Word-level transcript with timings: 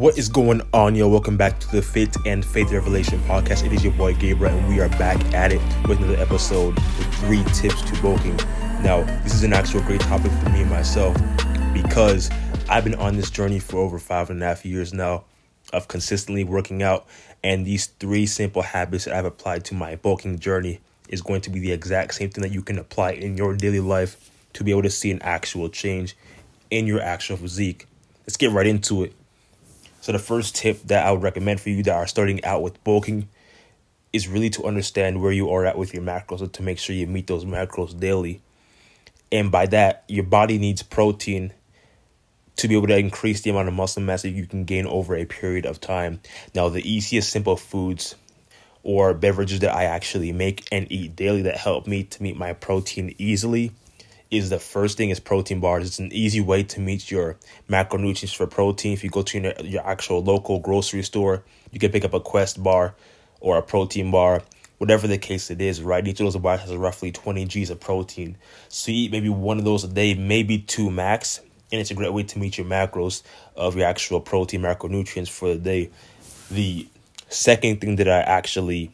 What 0.00 0.16
is 0.16 0.30
going 0.30 0.62
on, 0.72 0.94
yo? 0.94 1.08
Welcome 1.08 1.36
back 1.36 1.60
to 1.60 1.70
the 1.72 1.82
Fit 1.82 2.16
and 2.24 2.42
Faith 2.42 2.72
Revelation 2.72 3.20
podcast. 3.24 3.66
It 3.66 3.74
is 3.74 3.84
your 3.84 3.92
boy 3.92 4.14
Gabriel, 4.14 4.56
and 4.56 4.66
we 4.66 4.80
are 4.80 4.88
back 4.88 5.22
at 5.34 5.52
it 5.52 5.60
with 5.86 5.98
another 5.98 6.16
episode 6.16 6.74
with 6.74 7.14
three 7.16 7.44
tips 7.52 7.82
to 7.82 8.00
bulking. 8.00 8.34
Now, 8.82 9.02
this 9.22 9.34
is 9.34 9.44
an 9.44 9.52
actual 9.52 9.82
great 9.82 10.00
topic 10.00 10.32
for 10.32 10.48
me 10.48 10.62
and 10.62 10.70
myself 10.70 11.14
because 11.74 12.30
I've 12.66 12.82
been 12.82 12.94
on 12.94 13.16
this 13.16 13.30
journey 13.30 13.58
for 13.58 13.76
over 13.76 13.98
five 13.98 14.30
and 14.30 14.42
a 14.42 14.46
half 14.46 14.64
years 14.64 14.94
now 14.94 15.24
of 15.74 15.88
consistently 15.88 16.44
working 16.44 16.82
out, 16.82 17.06
and 17.44 17.66
these 17.66 17.88
three 17.88 18.24
simple 18.24 18.62
habits 18.62 19.04
that 19.04 19.14
I've 19.14 19.26
applied 19.26 19.66
to 19.66 19.74
my 19.74 19.96
bulking 19.96 20.38
journey 20.38 20.80
is 21.10 21.20
going 21.20 21.42
to 21.42 21.50
be 21.50 21.60
the 21.60 21.72
exact 21.72 22.14
same 22.14 22.30
thing 22.30 22.40
that 22.40 22.52
you 22.52 22.62
can 22.62 22.78
apply 22.78 23.10
in 23.10 23.36
your 23.36 23.54
daily 23.54 23.80
life 23.80 24.30
to 24.54 24.64
be 24.64 24.70
able 24.70 24.84
to 24.84 24.88
see 24.88 25.10
an 25.10 25.20
actual 25.20 25.68
change 25.68 26.16
in 26.70 26.86
your 26.86 27.02
actual 27.02 27.36
physique. 27.36 27.86
Let's 28.22 28.38
get 28.38 28.50
right 28.52 28.66
into 28.66 29.04
it. 29.04 29.12
So 30.00 30.12
the 30.12 30.18
first 30.18 30.56
tip 30.56 30.82
that 30.84 31.06
I 31.06 31.12
would 31.12 31.22
recommend 31.22 31.60
for 31.60 31.68
you 31.70 31.82
that 31.82 31.94
are 31.94 32.06
starting 32.06 32.44
out 32.44 32.62
with 32.62 32.82
bulking 32.84 33.28
is 34.12 34.28
really 34.28 34.50
to 34.50 34.64
understand 34.64 35.20
where 35.20 35.32
you 35.32 35.50
are 35.50 35.66
at 35.66 35.78
with 35.78 35.94
your 35.94 36.02
macros 36.02 36.40
and 36.40 36.52
to 36.54 36.62
make 36.62 36.78
sure 36.78 36.96
you 36.96 37.06
meet 37.06 37.26
those 37.26 37.44
macros 37.44 37.98
daily. 37.98 38.40
And 39.30 39.52
by 39.52 39.66
that, 39.66 40.04
your 40.08 40.24
body 40.24 40.58
needs 40.58 40.82
protein 40.82 41.52
to 42.56 42.68
be 42.68 42.76
able 42.76 42.88
to 42.88 42.98
increase 42.98 43.42
the 43.42 43.50
amount 43.50 43.68
of 43.68 43.74
muscle 43.74 44.02
mass 44.02 44.22
that 44.22 44.30
you 44.30 44.46
can 44.46 44.64
gain 44.64 44.86
over 44.86 45.14
a 45.14 45.24
period 45.24 45.64
of 45.64 45.80
time. 45.80 46.20
Now, 46.54 46.68
the 46.68 46.86
easiest 46.90 47.30
simple 47.30 47.56
foods 47.56 48.16
or 48.82 49.14
beverages 49.14 49.60
that 49.60 49.74
I 49.74 49.84
actually 49.84 50.32
make 50.32 50.66
and 50.72 50.90
eat 50.90 51.14
daily 51.14 51.42
that 51.42 51.58
help 51.58 51.86
me 51.86 52.04
to 52.04 52.22
meet 52.22 52.36
my 52.36 52.52
protein 52.52 53.14
easily 53.18 53.72
is 54.30 54.50
the 54.50 54.58
first 54.58 54.96
thing 54.96 55.10
is 55.10 55.18
protein 55.18 55.60
bars. 55.60 55.86
It's 55.86 55.98
an 55.98 56.12
easy 56.12 56.40
way 56.40 56.62
to 56.62 56.80
meet 56.80 57.10
your 57.10 57.36
macronutrients 57.68 58.34
for 58.34 58.46
protein. 58.46 58.92
If 58.92 59.02
you 59.02 59.10
go 59.10 59.22
to 59.22 59.40
your, 59.40 59.52
your 59.64 59.86
actual 59.86 60.22
local 60.22 60.60
grocery 60.60 61.02
store, 61.02 61.42
you 61.72 61.80
can 61.80 61.90
pick 61.90 62.04
up 62.04 62.14
a 62.14 62.20
Quest 62.20 62.62
bar 62.62 62.94
or 63.40 63.58
a 63.58 63.62
protein 63.62 64.10
bar, 64.10 64.42
whatever 64.78 65.08
the 65.08 65.18
case 65.18 65.50
it 65.50 65.60
is, 65.60 65.82
right? 65.82 66.06
Each 66.06 66.20
of 66.20 66.26
those 66.26 66.36
bars 66.36 66.60
has 66.60 66.74
roughly 66.76 67.10
20 67.10 67.44
G's 67.46 67.70
of 67.70 67.80
protein. 67.80 68.36
So 68.68 68.92
you 68.92 69.04
eat 69.04 69.12
maybe 69.12 69.28
one 69.28 69.58
of 69.58 69.64
those 69.64 69.82
a 69.82 69.88
day, 69.88 70.14
maybe 70.14 70.58
two 70.58 70.90
max, 70.90 71.40
and 71.72 71.80
it's 71.80 71.90
a 71.90 71.94
great 71.94 72.12
way 72.12 72.22
to 72.22 72.38
meet 72.38 72.58
your 72.58 72.66
macros 72.66 73.22
of 73.56 73.76
your 73.76 73.86
actual 73.86 74.20
protein 74.20 74.60
macronutrients 74.62 75.28
for 75.28 75.48
the 75.48 75.58
day. 75.58 75.90
The 76.50 76.86
second 77.28 77.80
thing 77.80 77.96
that 77.96 78.08
I 78.08 78.20
actually 78.20 78.92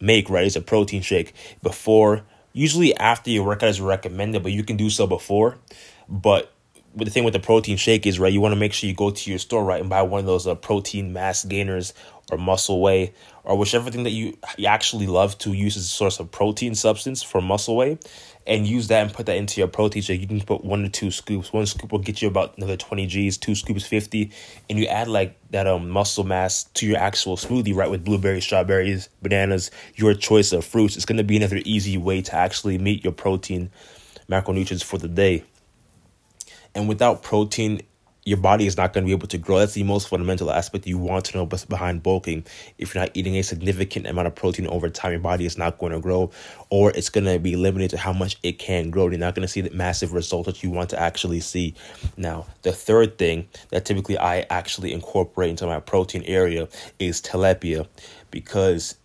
make, 0.00 0.30
right, 0.30 0.46
is 0.46 0.56
a 0.56 0.60
protein 0.60 1.02
shake 1.02 1.32
before 1.62 2.22
usually 2.54 2.96
after 2.96 3.30
your 3.30 3.44
workout 3.44 3.68
is 3.68 3.82
recommended, 3.82 4.42
but 4.42 4.52
you 4.52 4.64
can 4.64 4.78
do 4.78 4.88
so 4.88 5.06
before. 5.06 5.58
But 6.08 6.53
the 6.96 7.10
thing 7.10 7.24
with 7.24 7.34
the 7.34 7.40
protein 7.40 7.76
shake 7.76 8.06
is 8.06 8.18
right, 8.18 8.32
you 8.32 8.40
want 8.40 8.52
to 8.52 8.60
make 8.60 8.72
sure 8.72 8.88
you 8.88 8.94
go 8.94 9.10
to 9.10 9.30
your 9.30 9.38
store 9.38 9.64
right 9.64 9.80
and 9.80 9.90
buy 9.90 10.02
one 10.02 10.20
of 10.20 10.26
those 10.26 10.46
uh, 10.46 10.54
protein 10.54 11.12
mass 11.12 11.44
gainers 11.44 11.92
or 12.30 12.38
muscle 12.38 12.80
whey 12.80 13.12
or 13.42 13.56
whichever 13.56 13.90
thing 13.90 14.04
that 14.04 14.10
you, 14.10 14.36
you 14.56 14.66
actually 14.66 15.06
love 15.06 15.36
to 15.38 15.52
use 15.52 15.76
as 15.76 15.84
a 15.84 15.88
source 15.88 16.20
of 16.20 16.30
protein 16.30 16.74
substance 16.74 17.22
for 17.22 17.40
muscle 17.40 17.76
whey 17.76 17.98
and 18.46 18.66
use 18.66 18.88
that 18.88 19.02
and 19.02 19.12
put 19.12 19.26
that 19.26 19.36
into 19.36 19.60
your 19.60 19.68
protein 19.68 20.02
shake. 20.02 20.20
You 20.20 20.26
can 20.26 20.40
put 20.40 20.64
one 20.64 20.82
to 20.82 20.88
two 20.88 21.10
scoops. 21.10 21.52
One 21.52 21.66
scoop 21.66 21.92
will 21.92 21.98
get 21.98 22.22
you 22.22 22.28
about 22.28 22.56
another 22.56 22.76
20 22.76 23.06
G's, 23.06 23.38
two 23.38 23.54
scoops 23.54 23.86
50. 23.86 24.30
And 24.68 24.78
you 24.78 24.86
add 24.86 25.08
like 25.08 25.36
that 25.50 25.66
um 25.66 25.90
muscle 25.90 26.24
mass 26.24 26.64
to 26.74 26.86
your 26.86 26.98
actual 26.98 27.36
smoothie, 27.36 27.74
right? 27.74 27.90
With 27.90 28.04
blueberries, 28.04 28.44
strawberries, 28.44 29.08
bananas, 29.22 29.70
your 29.94 30.14
choice 30.14 30.52
of 30.52 30.64
fruits. 30.64 30.96
It's 30.96 31.06
gonna 31.06 31.24
be 31.24 31.36
another 31.36 31.60
easy 31.64 31.96
way 31.96 32.22
to 32.22 32.34
actually 32.34 32.78
meet 32.78 33.02
your 33.04 33.12
protein 33.12 33.70
macronutrients 34.28 34.84
for 34.84 34.98
the 34.98 35.08
day. 35.08 35.44
And 36.74 36.88
without 36.88 37.22
protein, 37.22 37.82
your 38.26 38.38
body 38.38 38.66
is 38.66 38.78
not 38.78 38.94
going 38.94 39.04
to 39.04 39.06
be 39.06 39.12
able 39.12 39.28
to 39.28 39.36
grow. 39.36 39.58
That's 39.58 39.74
the 39.74 39.82
most 39.82 40.08
fundamental 40.08 40.50
aspect 40.50 40.86
you 40.86 40.96
want 40.96 41.26
to 41.26 41.36
know 41.36 41.44
behind 41.44 42.02
bulking. 42.02 42.46
If 42.78 42.94
you're 42.94 43.04
not 43.04 43.10
eating 43.12 43.36
a 43.36 43.42
significant 43.42 44.06
amount 44.06 44.26
of 44.26 44.34
protein 44.34 44.66
over 44.66 44.88
time, 44.88 45.12
your 45.12 45.20
body 45.20 45.44
is 45.44 45.58
not 45.58 45.76
going 45.76 45.92
to 45.92 46.00
grow, 46.00 46.30
or 46.70 46.90
it's 46.92 47.10
going 47.10 47.26
to 47.26 47.38
be 47.38 47.54
limited 47.54 47.90
to 47.90 47.98
how 47.98 48.14
much 48.14 48.38
it 48.42 48.58
can 48.58 48.90
grow. 48.90 49.08
You're 49.08 49.18
not 49.18 49.34
going 49.34 49.46
to 49.46 49.52
see 49.52 49.60
the 49.60 49.70
massive 49.70 50.14
results 50.14 50.46
that 50.46 50.62
you 50.62 50.70
want 50.70 50.88
to 50.90 50.98
actually 50.98 51.40
see. 51.40 51.74
Now, 52.16 52.46
the 52.62 52.72
third 52.72 53.18
thing 53.18 53.46
that 53.68 53.84
typically 53.84 54.16
I 54.16 54.46
actually 54.48 54.94
incorporate 54.94 55.50
into 55.50 55.66
my 55.66 55.80
protein 55.80 56.22
area 56.22 56.68
is 56.98 57.20
tilapia, 57.20 57.86
because 58.30 58.96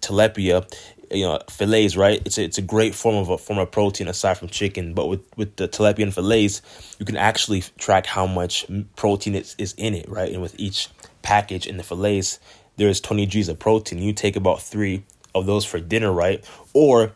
tilapia 0.00 0.66
you 1.12 1.24
know 1.24 1.40
fillets 1.50 1.96
right? 1.96 2.20
It's 2.24 2.38
a, 2.38 2.44
it's 2.44 2.58
a 2.58 2.62
great 2.62 2.94
form 2.94 3.16
of 3.16 3.28
a 3.28 3.38
form 3.38 3.58
of 3.58 3.70
protein 3.70 4.08
aside 4.08 4.34
from 4.38 4.48
chicken 4.48 4.94
but 4.94 5.06
with 5.06 5.20
with 5.36 5.56
the 5.56 5.68
tilapia 5.68 6.04
and 6.04 6.14
fillets 6.14 6.62
you 6.98 7.06
can 7.06 7.16
actually 7.16 7.62
track 7.78 8.06
how 8.06 8.26
much 8.26 8.66
protein 8.96 9.34
is, 9.34 9.54
is 9.58 9.74
in 9.76 9.94
it 9.94 10.08
right? 10.08 10.32
And 10.32 10.42
with 10.42 10.58
each 10.58 10.88
package 11.22 11.66
in 11.66 11.76
the 11.76 11.82
fillets 11.82 12.40
there's 12.76 13.00
20 13.00 13.26
g's 13.26 13.48
of 13.48 13.58
protein. 13.58 13.98
You 14.00 14.12
take 14.12 14.36
about 14.36 14.62
three 14.62 15.04
of 15.34 15.46
those 15.46 15.64
for 15.64 15.78
dinner 15.80 16.12
right? 16.12 16.44
Or 16.72 17.12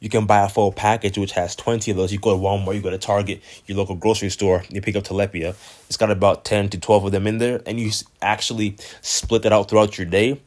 you 0.00 0.10
can 0.10 0.26
buy 0.26 0.44
a 0.44 0.48
full 0.48 0.72
package 0.72 1.16
which 1.16 1.32
has 1.32 1.56
20 1.56 1.90
of 1.90 1.96
those. 1.96 2.12
You 2.12 2.18
go 2.18 2.36
to 2.36 2.42
walmart 2.42 2.74
you 2.74 2.82
go 2.82 2.90
to 2.90 2.98
target 2.98 3.42
your 3.66 3.78
local 3.78 3.94
grocery 3.94 4.30
store 4.30 4.64
you 4.68 4.80
pick 4.80 4.96
up 4.96 5.04
tilapia. 5.04 5.54
It's 5.86 5.96
got 5.96 6.10
about 6.10 6.44
10 6.44 6.70
to 6.70 6.80
12 6.80 7.06
of 7.06 7.12
them 7.12 7.26
in 7.26 7.38
there 7.38 7.62
and 7.64 7.78
you 7.78 7.90
actually 8.20 8.76
split 9.00 9.42
that 9.42 9.52
out 9.52 9.68
throughout 9.70 9.98
your 9.98 10.06
day. 10.06 10.40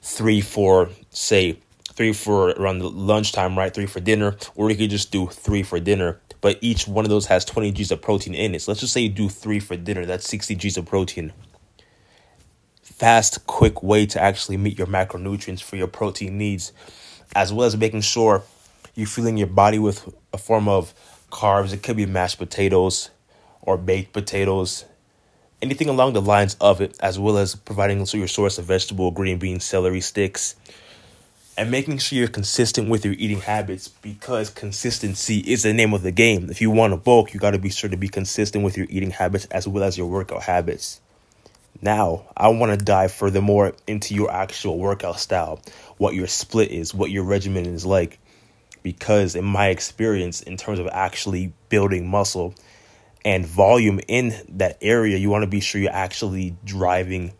Three 0.00 0.40
for 0.40 0.88
say 1.10 1.58
three 1.98 2.12
for 2.12 2.50
around 2.50 2.80
lunchtime, 2.80 3.58
right? 3.58 3.74
Three 3.74 3.86
for 3.86 3.98
dinner, 3.98 4.36
or 4.54 4.70
you 4.70 4.76
could 4.76 4.88
just 4.88 5.10
do 5.10 5.26
three 5.26 5.64
for 5.64 5.80
dinner. 5.80 6.20
But 6.40 6.58
each 6.60 6.86
one 6.86 7.04
of 7.04 7.08
those 7.10 7.26
has 7.26 7.44
20 7.44 7.72
G's 7.72 7.90
of 7.90 8.00
protein 8.00 8.36
in 8.36 8.54
it. 8.54 8.62
So 8.62 8.70
let's 8.70 8.80
just 8.80 8.92
say 8.92 9.00
you 9.00 9.08
do 9.08 9.28
three 9.28 9.58
for 9.58 9.76
dinner, 9.76 10.06
that's 10.06 10.28
60 10.28 10.54
G's 10.54 10.76
of 10.76 10.86
protein. 10.86 11.32
Fast, 12.82 13.44
quick 13.48 13.82
way 13.82 14.06
to 14.06 14.22
actually 14.22 14.56
meet 14.56 14.78
your 14.78 14.86
macronutrients 14.86 15.60
for 15.60 15.74
your 15.74 15.88
protein 15.88 16.38
needs, 16.38 16.72
as 17.34 17.52
well 17.52 17.66
as 17.66 17.76
making 17.76 18.02
sure 18.02 18.44
you're 18.94 19.08
filling 19.08 19.36
your 19.36 19.48
body 19.48 19.80
with 19.80 20.08
a 20.32 20.38
form 20.38 20.68
of 20.68 20.94
carbs. 21.32 21.72
It 21.72 21.82
could 21.82 21.96
be 21.96 22.06
mashed 22.06 22.38
potatoes 22.38 23.10
or 23.60 23.76
baked 23.76 24.12
potatoes, 24.12 24.84
anything 25.60 25.88
along 25.88 26.12
the 26.12 26.22
lines 26.22 26.56
of 26.60 26.80
it, 26.80 26.96
as 27.00 27.18
well 27.18 27.38
as 27.38 27.56
providing 27.56 28.06
your 28.06 28.28
source 28.28 28.56
of 28.56 28.66
vegetable, 28.66 29.10
green 29.10 29.38
beans, 29.38 29.64
celery 29.64 30.00
sticks, 30.00 30.54
and 31.58 31.72
making 31.72 31.98
sure 31.98 32.16
you're 32.16 32.28
consistent 32.28 32.88
with 32.88 33.04
your 33.04 33.14
eating 33.14 33.40
habits 33.40 33.88
because 33.88 34.48
consistency 34.48 35.38
is 35.38 35.64
the 35.64 35.74
name 35.74 35.92
of 35.92 36.02
the 36.02 36.12
game. 36.12 36.48
If 36.50 36.60
you 36.60 36.70
want 36.70 36.92
to 36.92 36.96
bulk, 36.96 37.34
you 37.34 37.40
got 37.40 37.50
to 37.50 37.58
be 37.58 37.68
sure 37.68 37.90
to 37.90 37.96
be 37.96 38.08
consistent 38.08 38.62
with 38.62 38.76
your 38.76 38.86
eating 38.88 39.10
habits 39.10 39.46
as 39.46 39.66
well 39.66 39.82
as 39.82 39.98
your 39.98 40.06
workout 40.06 40.44
habits. 40.44 41.00
Now, 41.82 42.26
I 42.36 42.48
want 42.48 42.78
to 42.78 42.84
dive 42.84 43.10
furthermore 43.10 43.74
into 43.88 44.14
your 44.14 44.30
actual 44.30 44.78
workout 44.78 45.18
style, 45.18 45.60
what 45.96 46.14
your 46.14 46.28
split 46.28 46.70
is, 46.70 46.94
what 46.94 47.10
your 47.10 47.24
regimen 47.24 47.66
is 47.66 47.84
like. 47.84 48.20
Because, 48.84 49.34
in 49.34 49.44
my 49.44 49.68
experience, 49.68 50.40
in 50.40 50.56
terms 50.56 50.78
of 50.78 50.86
actually 50.86 51.52
building 51.70 52.08
muscle 52.08 52.54
and 53.24 53.44
volume 53.44 53.98
in 54.06 54.32
that 54.50 54.78
area, 54.80 55.16
you 55.16 55.28
want 55.28 55.42
to 55.42 55.50
be 55.50 55.58
sure 55.58 55.80
you're 55.80 55.92
actually 55.92 56.56
driving 56.64 57.32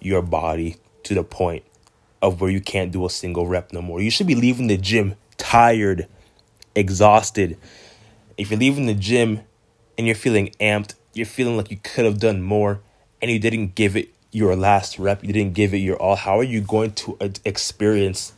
your 0.00 0.22
body 0.22 0.76
to 1.02 1.14
the 1.14 1.24
point 1.24 1.64
of 2.24 2.40
where 2.40 2.50
you 2.50 2.60
can't 2.60 2.90
do 2.90 3.04
a 3.04 3.10
single 3.10 3.46
rep 3.46 3.72
no 3.72 3.82
more. 3.82 4.00
You 4.00 4.10
should 4.10 4.26
be 4.26 4.34
leaving 4.34 4.66
the 4.66 4.78
gym 4.78 5.14
tired, 5.36 6.08
exhausted. 6.74 7.58
If 8.38 8.50
you're 8.50 8.58
leaving 8.58 8.86
the 8.86 8.94
gym 8.94 9.40
and 9.98 10.06
you're 10.06 10.16
feeling 10.16 10.54
amped, 10.58 10.94
you're 11.12 11.26
feeling 11.26 11.56
like 11.56 11.70
you 11.70 11.76
could 11.76 12.04
have 12.04 12.18
done 12.18 12.42
more 12.42 12.80
and 13.20 13.30
you 13.30 13.38
didn't 13.38 13.74
give 13.74 13.94
it 13.96 14.08
your 14.32 14.56
last 14.56 14.98
rep, 14.98 15.22
you 15.22 15.32
didn't 15.32 15.54
give 15.54 15.74
it 15.74 15.78
your 15.78 15.96
all, 15.96 16.16
how 16.16 16.38
are 16.38 16.44
you 16.44 16.60
going 16.60 16.92
to 16.92 17.16
uh, 17.20 17.28
experience 17.44 18.32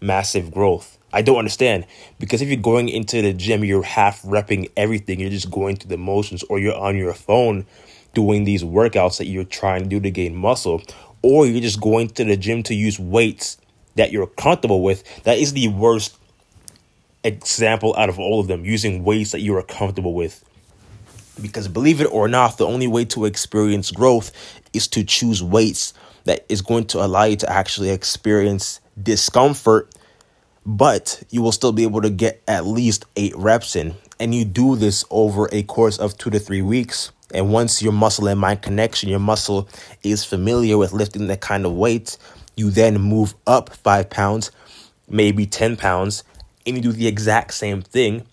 massive 0.00 0.50
growth? 0.50 0.98
I 1.12 1.22
don't 1.22 1.38
understand 1.38 1.86
because 2.18 2.40
if 2.40 2.48
you're 2.48 2.56
going 2.56 2.88
into 2.88 3.20
the 3.20 3.32
gym, 3.32 3.64
you're 3.64 3.82
half 3.82 4.22
repping 4.22 4.70
everything, 4.76 5.20
you're 5.20 5.30
just 5.30 5.50
going 5.50 5.76
through 5.76 5.90
the 5.90 5.98
motions, 5.98 6.42
or 6.44 6.58
you're 6.58 6.76
on 6.76 6.96
your 6.96 7.14
phone 7.14 7.66
doing 8.14 8.44
these 8.44 8.64
workouts 8.64 9.18
that 9.18 9.26
you're 9.26 9.44
trying 9.44 9.82
to 9.82 9.88
do 9.88 10.00
to 10.00 10.10
gain 10.10 10.34
muscle, 10.34 10.82
or 11.22 11.46
you're 11.46 11.60
just 11.60 11.80
going 11.80 12.08
to 12.08 12.24
the 12.24 12.36
gym 12.36 12.62
to 12.64 12.74
use 12.74 12.98
weights 12.98 13.58
that 13.96 14.12
you're 14.12 14.26
comfortable 14.26 14.82
with, 14.82 15.04
that 15.24 15.38
is 15.38 15.52
the 15.52 15.68
worst 15.68 16.16
example 17.24 17.94
out 17.98 18.08
of 18.08 18.18
all 18.18 18.40
of 18.40 18.46
them 18.46 18.64
using 18.64 19.04
weights 19.04 19.32
that 19.32 19.40
you 19.40 19.56
are 19.56 19.62
comfortable 19.62 20.14
with. 20.14 20.44
Because 21.40 21.68
believe 21.68 22.00
it 22.00 22.06
or 22.06 22.28
not, 22.28 22.58
the 22.58 22.66
only 22.66 22.86
way 22.86 23.04
to 23.06 23.24
experience 23.24 23.90
growth 23.90 24.32
is 24.72 24.88
to 24.88 25.04
choose 25.04 25.42
weights 25.42 25.94
that 26.24 26.44
is 26.48 26.62
going 26.62 26.86
to 26.86 27.04
allow 27.04 27.24
you 27.24 27.36
to 27.36 27.50
actually 27.50 27.90
experience 27.90 28.80
discomfort, 29.02 29.94
but 30.66 31.22
you 31.30 31.42
will 31.42 31.52
still 31.52 31.72
be 31.72 31.82
able 31.82 32.02
to 32.02 32.10
get 32.10 32.42
at 32.46 32.66
least 32.66 33.06
eight 33.16 33.34
reps 33.36 33.74
in. 33.74 33.94
And 34.18 34.34
you 34.34 34.44
do 34.44 34.76
this 34.76 35.04
over 35.10 35.48
a 35.50 35.62
course 35.62 35.98
of 35.98 36.16
two 36.18 36.28
to 36.30 36.38
three 36.38 36.60
weeks 36.60 37.10
and 37.32 37.52
once 37.52 37.82
your 37.82 37.92
muscle 37.92 38.28
and 38.28 38.40
mind 38.40 38.62
connection, 38.62 39.08
your 39.08 39.20
muscle 39.20 39.68
is 40.02 40.24
familiar 40.24 40.76
with 40.76 40.92
lifting 40.92 41.26
that 41.28 41.40
kind 41.40 41.64
of 41.64 41.72
weight, 41.72 42.16
you 42.56 42.70
then 42.70 43.00
move 43.00 43.34
up 43.46 43.70
five 43.70 44.10
pounds, 44.10 44.50
maybe 45.08 45.46
10 45.46 45.76
pounds, 45.76 46.24
and 46.66 46.76
you 46.76 46.82
do 46.82 46.92
the 46.92 47.06
exact 47.06 47.54
same 47.54 47.82
thing 47.82 48.26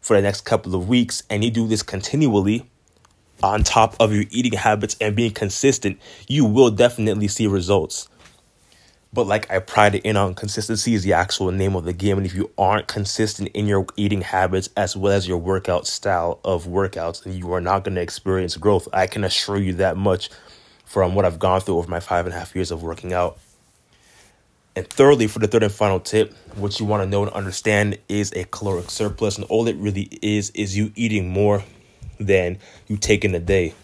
for 0.00 0.16
the 0.16 0.22
next 0.22 0.42
couple 0.42 0.74
of 0.74 0.88
weeks. 0.88 1.22
And 1.30 1.44
you 1.44 1.50
do 1.50 1.66
this 1.66 1.82
continually 1.82 2.68
on 3.42 3.64
top 3.64 3.96
of 4.00 4.12
your 4.12 4.24
eating 4.30 4.52
habits 4.52 4.96
and 5.00 5.16
being 5.16 5.32
consistent, 5.32 5.98
you 6.28 6.44
will 6.44 6.70
definitely 6.70 7.28
see 7.28 7.46
results. 7.46 8.08
But 9.12 9.26
like 9.26 9.50
I 9.50 9.58
pride 9.58 9.96
it 9.96 10.04
in 10.04 10.16
on 10.16 10.34
consistency 10.34 10.94
is 10.94 11.02
the 11.02 11.14
actual 11.14 11.50
name 11.50 11.74
of 11.74 11.84
the 11.84 11.92
game. 11.92 12.16
And 12.16 12.26
if 12.26 12.34
you 12.34 12.50
aren't 12.56 12.86
consistent 12.86 13.48
in 13.54 13.66
your 13.66 13.86
eating 13.96 14.20
habits 14.20 14.68
as 14.76 14.96
well 14.96 15.12
as 15.12 15.26
your 15.26 15.38
workout 15.38 15.86
style 15.88 16.38
of 16.44 16.66
workouts, 16.66 17.24
then 17.24 17.32
you 17.34 17.52
are 17.52 17.60
not 17.60 17.82
going 17.82 17.96
to 17.96 18.00
experience 18.00 18.56
growth. 18.56 18.86
I 18.92 19.08
can 19.08 19.24
assure 19.24 19.58
you 19.58 19.74
that 19.74 19.96
much 19.96 20.30
from 20.84 21.14
what 21.16 21.24
I've 21.24 21.40
gone 21.40 21.60
through 21.60 21.78
over 21.78 21.90
my 21.90 22.00
five 22.00 22.26
and 22.26 22.34
a 22.34 22.38
half 22.38 22.54
years 22.54 22.70
of 22.70 22.82
working 22.82 23.12
out. 23.12 23.38
And 24.76 24.88
thirdly, 24.88 25.26
for 25.26 25.40
the 25.40 25.48
third 25.48 25.64
and 25.64 25.72
final 25.72 25.98
tip, 25.98 26.32
what 26.54 26.78
you 26.78 26.86
want 26.86 27.02
to 27.02 27.08
know 27.08 27.24
and 27.24 27.32
understand 27.32 27.98
is 28.08 28.32
a 28.32 28.44
caloric 28.44 28.90
surplus. 28.90 29.36
And 29.36 29.44
all 29.46 29.66
it 29.66 29.76
really 29.76 30.08
is, 30.22 30.50
is 30.50 30.76
you 30.76 30.92
eating 30.94 31.28
more 31.28 31.64
than 32.20 32.58
you 32.86 32.96
take 32.96 33.24
in 33.24 33.34
a 33.34 33.40
day. 33.40 33.74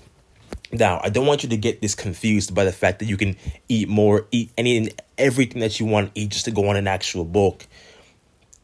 Now, 0.73 1.01
I 1.03 1.11
don't 1.11 1.27
want 1.27 1.43
you 1.43 1.49
to 1.51 1.57
get 1.57 1.81
this 1.81 1.95
confused 1.95 2.55
by 2.55 2.65
the 2.65 2.73
fact 2.73 2.99
that 2.99 3.07
you 3.07 3.17
can 3.17 3.37
eat 3.69 3.89
more, 3.89 4.27
eat 4.31 4.51
any 4.59 4.77
and 4.77 5.03
everything 5.17 5.61
that 5.61 5.79
you 5.79 5.87
want 5.87 6.15
to 6.15 6.21
eat 6.21 6.31
just 6.31 6.45
to 6.47 6.51
go 6.51 6.69
on 6.69 6.77
an 6.77 6.89
actual 6.89 7.25
bulk. 7.25 7.67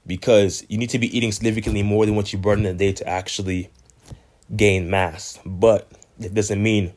Because 0.06 0.66
you 0.68 0.78
need 0.78 0.90
to 0.90 0.98
be 0.98 1.16
eating 1.16 1.30
significantly 1.30 1.82
more 1.82 2.04
than 2.06 2.16
what 2.16 2.32
you 2.32 2.38
burn 2.38 2.60
in 2.60 2.66
a 2.66 2.74
day 2.74 2.92
to 2.92 3.08
actually 3.08 3.70
gain 4.54 4.90
mass. 4.90 5.38
But 5.46 5.88
it 6.18 6.34
doesn't 6.34 6.60
mean 6.60 6.92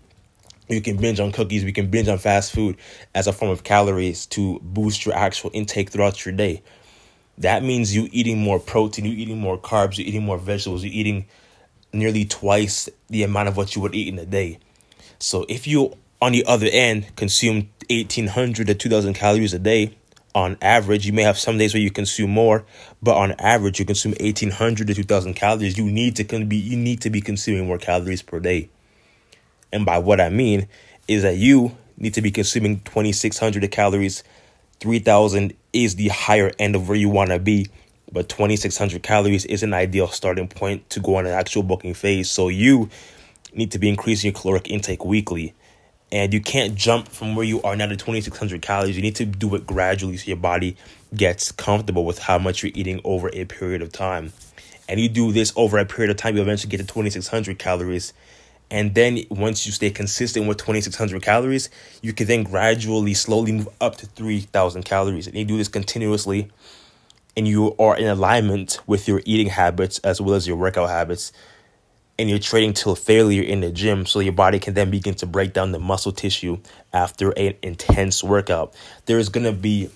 you 0.68 0.82
can 0.82 0.98
binge 0.98 1.20
on 1.20 1.32
cookies, 1.32 1.64
we 1.64 1.72
can 1.72 1.92
binge 1.92 2.08
on 2.08 2.18
fast 2.18 2.52
food 2.52 2.78
as 3.14 3.28
a 3.28 3.34
form 3.34 3.52
of 3.52 3.64
calories 3.64 4.26
to 4.28 4.60
boost 4.64 5.06
your 5.06 5.16
actual 5.16 5.52
intake 5.54 5.92
throughout 5.92 6.26
your 6.26 6.34
day. 6.34 6.64
That 7.38 7.64
means 7.64 7.96
you 7.96 8.10
eating 8.12 8.40
more 8.40 8.60
protein, 8.60 9.06
you 9.06 9.14
eating 9.14 9.40
more 9.40 9.58
carbs, 9.58 9.98
you 9.98 10.06
eating 10.06 10.24
more 10.24 10.38
vegetables, 10.38 10.84
you 10.84 10.90
eating 10.92 11.28
nearly 11.94 12.26
twice 12.26 12.90
the 13.10 13.24
amount 13.24 13.50
of 13.50 13.58
what 13.58 13.76
you 13.76 13.82
would 13.82 13.94
eat 13.94 14.08
in 14.08 14.18
a 14.18 14.26
day. 14.26 14.60
So 15.20 15.46
if 15.50 15.68
you, 15.68 15.94
on 16.22 16.32
the 16.32 16.46
other 16.46 16.68
end, 16.72 17.16
consume 17.16 17.70
1800 17.90 18.68
to 18.68 18.76
2000 18.76 19.14
calories 19.14 19.54
a 19.54 19.60
day, 19.60 19.96
on 20.36 20.58
average, 20.62 21.08
you 21.08 21.14
may 21.14 21.24
have 21.24 21.40
some 21.40 21.58
days 21.58 21.74
where 21.74 21.82
you 21.82 21.90
consume 21.90 22.30
more, 22.30 22.66
but 23.02 23.16
on 23.16 23.32
average, 23.40 23.80
you 23.80 23.86
consume 23.86 24.14
1800 24.20 24.88
to 24.88 24.94
2000 24.94 25.34
calories. 25.34 25.78
You 25.78 25.90
need 25.90 26.18
to 26.18 26.46
be 26.46 26.58
you 26.58 26.76
need 26.76 27.02
to 27.02 27.10
be 27.10 27.22
consuming 27.22 27.68
more 27.68 27.78
calories 27.78 28.22
per 28.22 28.42
day. 28.42 28.70
And 29.72 29.86
by 29.86 29.98
what 29.98 30.20
I 30.20 30.30
mean 30.30 30.68
is 31.08 31.24
that 31.24 31.38
you 31.38 31.78
need 31.98 32.14
to 32.16 32.22
be 32.22 32.32
consuming 32.32 32.82
2600 32.82 33.72
calories. 33.72 34.24
3000 34.82 35.54
is 35.72 35.96
the 35.96 36.10
higher 36.10 36.52
end 36.60 36.76
of 36.76 36.90
where 36.90 36.98
you 36.98 37.08
want 37.08 37.30
to 37.30 37.40
be, 37.40 37.68
but 38.12 38.28
2600 38.28 39.02
calories 39.02 39.46
is 39.46 39.64
an 39.64 39.74
ideal 39.74 40.10
starting 40.10 40.50
point 40.50 40.90
to 40.90 41.00
go 41.00 41.16
on 41.16 41.26
an 41.26 41.32
actual 41.32 41.64
bulking 41.64 41.94
phase. 41.94 42.30
So 42.30 42.50
you 42.50 42.90
need 43.56 43.72
to 43.72 43.80
be 43.80 43.90
increasing 43.90 44.32
your 44.32 44.40
caloric 44.40 44.70
intake 44.70 45.06
weekly. 45.06 45.54
And 46.12 46.34
you 46.34 46.42
can't 46.42 46.76
jump 46.76 47.08
from 47.08 47.36
where 47.36 47.46
you 47.46 47.62
are 47.64 47.76
now 47.76 47.88
to 47.88 47.96
2600 47.96 48.62
calories. 48.62 48.96
You 48.96 49.02
need 49.02 49.16
to 49.16 49.26
do 49.26 49.56
it 49.56 49.66
gradually 49.66 50.18
so 50.18 50.28
your 50.28 50.38
body 50.38 50.78
gets 51.16 51.52
comfortable 51.52 52.06
with 52.06 52.20
how 52.20 52.38
much 52.38 52.62
you're 52.62 52.72
eating 52.76 53.02
over 53.04 53.30
a 53.34 53.46
period 53.46 53.82
of 53.82 53.92
time. 53.92 54.32
And 54.88 55.00
you 55.00 55.10
do 55.10 55.32
this 55.32 55.52
over 55.56 55.78
a 55.80 55.86
period 55.86 56.12
of 56.12 56.18
time, 56.18 56.36
you 56.36 56.42
eventually 56.42 56.70
get 56.70 56.78
to 56.78 56.86
2600 56.86 57.58
calories. 57.58 58.14
And 58.70 58.94
then 58.94 59.20
once 59.30 59.66
you 59.66 59.72
stay 59.72 59.90
consistent 59.90 60.48
with 60.48 60.58
2600 60.58 61.22
calories, 61.22 61.70
you 62.02 62.14
can 62.14 62.28
then 62.28 62.44
gradually, 62.44 63.14
slowly 63.14 63.52
move 63.52 63.70
up 63.82 63.96
to 63.98 64.06
3000 64.06 64.84
calories. 64.84 65.28
And 65.28 65.36
you 65.36 65.46
do 65.46 65.58
this 65.58 65.68
continuously, 65.68 66.50
and 67.36 67.48
you 67.48 67.76
are 67.78 67.98
in 67.98 68.08
alignment 68.08 68.80
with 68.88 69.08
your 69.08 69.22
eating 69.26 69.48
habits 69.48 70.00
as 70.00 70.22
well 70.22 70.36
as 70.36 70.48
your 70.48 70.58
workout 70.58 70.90
habits 70.90 71.32
and 72.18 72.30
you're 72.30 72.40
training 72.40 72.74
till 72.74 72.96
failure 72.96 73.44
in 73.44 73.62
the 73.62 73.72
gym 73.72 74.06
so 74.06 74.20
your 74.20 74.34
body 74.34 74.60
can 74.60 74.74
then 74.74 74.90
begin 74.90 75.16
to 75.16 75.26
break 75.26 75.54
down 75.54 75.72
the 75.72 75.80
muscle 75.80 76.12
tissue 76.12 76.58
after 76.94 77.32
an 77.32 77.56
intense 77.62 78.24
workout. 78.24 78.74
There 79.06 79.20
is 79.20 79.30
going 79.30 79.46
to 79.46 79.52
be 79.52 79.90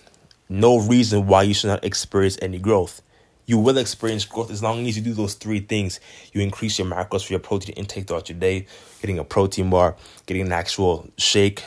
no 0.49 0.79
reason 0.79 1.27
why 1.27 1.43
you 1.43 1.53
should 1.53 1.67
not 1.67 1.83
experience 1.85 2.37
any 2.41 2.59
growth. 2.59 3.01
You 3.45 3.57
will 3.57 3.77
experience 3.77 4.25
growth 4.25 4.51
as 4.51 4.61
long 4.61 4.85
as 4.85 4.97
you 4.97 5.03
do 5.03 5.13
those 5.13 5.33
three 5.33 5.59
things. 5.59 5.99
You 6.33 6.41
increase 6.41 6.77
your 6.77 6.87
macros 6.87 7.25
for 7.25 7.33
your 7.33 7.39
protein 7.39 7.73
intake 7.75 8.07
throughout 8.07 8.29
your 8.29 8.37
day, 8.37 8.67
getting 9.01 9.17
a 9.17 9.23
protein 9.23 9.69
bar, 9.69 9.95
getting 10.25 10.45
an 10.45 10.51
actual 10.51 11.09
shake 11.17 11.63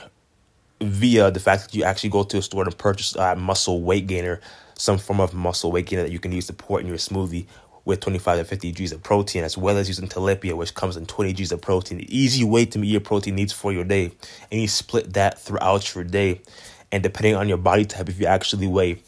via 0.81 1.31
the 1.31 1.41
fact 1.41 1.65
that 1.65 1.75
you 1.75 1.85
actually 1.85 2.11
go 2.11 2.25
to 2.25 2.39
a 2.39 2.43
store 2.43 2.65
and 2.65 2.77
purchase 2.77 3.15
a 3.17 3.37
muscle 3.37 3.83
weight 3.83 4.07
gainer, 4.07 4.41
some 4.77 4.99
form 4.99 5.21
of 5.21 5.33
muscle 5.33 5.73
weight 5.73 5.87
gainer 5.87 6.03
that 6.03 6.13
you 6.13 6.19
can 6.19 6.33
use 6.33 6.47
to 6.47 6.53
pour 6.53 6.81
in 6.81 6.87
your 6.87 6.97
smoothie 6.97 7.47
with 7.85 8.01
25 8.01 8.39
to 8.39 8.45
50 8.45 8.73
G's 8.73 8.93
of 8.93 9.03
protein, 9.03 9.45
as 9.45 9.59
well 9.59 9.77
as 9.77 9.89
using 9.89 10.09
tilapia, 10.09 10.57
which 10.57 10.75
comes 10.75 10.97
in 10.97 11.07
20 11.07 11.33
G's 11.33 11.53
of 11.53 11.61
protein. 11.61 12.05
Easy 12.09 12.45
way 12.45 12.65
to 12.67 12.79
meet 12.79 12.89
your 12.89 13.01
protein 13.01 13.35
needs 13.35 13.53
for 13.53 13.73
your 13.73 13.85
day. 13.85 14.13
And 14.51 14.61
you 14.61 14.69
split 14.69 15.13
that 15.15 15.39
throughout 15.41 15.95
your 15.95 16.05
day. 16.05 16.41
And 16.91 17.03
depending 17.03 17.35
on 17.35 17.49
your 17.49 17.59
body 17.59 17.85
type, 17.85 18.09
if 18.09 18.21
you 18.21 18.27
actually 18.27 18.67
weigh 18.67 19.03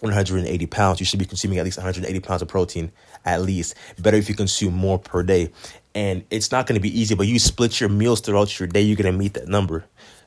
180 0.00 0.66
pounds, 0.66 1.00
you 1.00 1.06
should 1.06 1.18
be 1.18 1.24
consuming 1.24 1.58
at 1.58 1.64
least 1.64 1.78
180 1.78 2.20
pounds 2.20 2.42
of 2.42 2.48
protein 2.48 2.92
at 3.24 3.42
least. 3.42 3.74
Better 3.98 4.16
if 4.16 4.28
you 4.28 4.34
consume 4.34 4.74
more 4.74 4.98
per 4.98 5.22
day. 5.22 5.50
And 5.94 6.24
it's 6.30 6.52
not 6.52 6.66
going 6.66 6.78
to 6.78 6.82
be 6.82 7.00
easy, 7.00 7.14
but 7.14 7.26
you 7.26 7.38
split 7.38 7.80
your 7.80 7.88
meals 7.88 8.20
throughout 8.20 8.58
your 8.58 8.68
day, 8.68 8.82
you're 8.82 8.96
going 8.96 9.12
to 9.12 9.18
meet 9.18 9.34
that 9.34 9.48
number. 9.48 9.84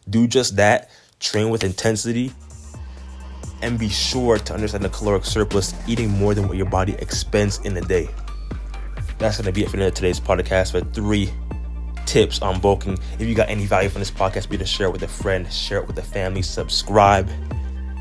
Do 0.09 0.27
just 0.27 0.57
that. 0.57 0.89
Train 1.19 1.49
with 1.49 1.63
intensity 1.63 2.33
and 3.63 3.79
be 3.79 3.89
sure 3.89 4.37
to 4.37 4.53
understand 4.53 4.83
the 4.83 4.89
caloric 4.89 5.25
surplus, 5.25 5.73
eating 5.87 6.09
more 6.09 6.35
than 6.35 6.47
what 6.47 6.57
your 6.57 6.69
body 6.69 6.95
expends 6.99 7.59
in 7.59 7.75
a 7.77 7.81
day. 7.81 8.09
That's 9.17 9.37
going 9.37 9.45
to 9.45 9.53
be 9.53 9.63
it 9.63 9.69
for 9.69 9.77
today's 9.77 10.19
podcast 10.19 10.71
for 10.71 10.81
three 10.91 11.31
tips 12.05 12.41
on 12.41 12.59
bulking. 12.59 12.99
If 13.19 13.21
you 13.21 13.33
got 13.33 13.49
any 13.49 13.65
value 13.65 13.89
from 13.89 14.01
this 14.01 14.11
podcast, 14.11 14.49
be 14.49 14.57
sure 14.57 14.65
to 14.65 14.65
share 14.65 14.87
it 14.87 14.91
with 14.91 15.03
a 15.03 15.07
friend, 15.07 15.51
share 15.51 15.79
it 15.79 15.87
with 15.87 15.97
a 15.97 16.03
family, 16.03 16.41
subscribe, 16.41 17.29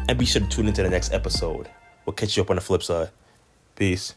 and 0.09 0.19
be 0.19 0.25
sure 0.25 0.43
to 0.43 0.49
tune 0.49 0.67
into 0.67 0.83
the 0.83 0.91
next 0.91 1.13
episode. 1.13 1.71
We'll 2.05 2.15
catch 2.15 2.37
you 2.37 2.43
up 2.43 2.51
on 2.51 2.57
the 2.57 2.63
flip 2.63 2.83
side. 2.83 3.11
Peace. 3.77 4.17